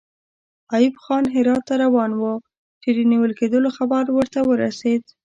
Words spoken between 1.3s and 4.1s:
هرات ته روان وو چې د نیول کېدلو خبر